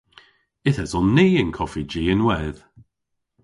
[0.67, 2.59] Yth eson ni y'n koffiji ynwedh.